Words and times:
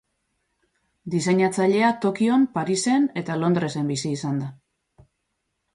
Diseinatzailea 1.15 1.91
Tokion, 2.07 2.47
Parisen 2.57 3.07
eta 3.23 3.37
Londresen 3.45 3.95
bizi 3.95 4.17
izan 4.19 4.43
da. 4.45 4.51